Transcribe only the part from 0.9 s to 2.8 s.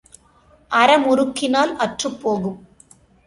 முறுக்கினால் அற்றுப் போகும்.